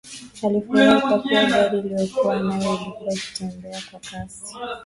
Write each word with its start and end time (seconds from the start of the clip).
Alifurahi 0.43 1.01
kwa 1.01 1.19
kuwa 1.21 1.45
gari 1.45 1.79
aliyokuwa 1.79 2.39
nayo 2.39 2.79
ilikuwa 2.81 3.13
ikitembea 3.13 3.81
kwa 3.91 3.99
kasi 3.99 4.53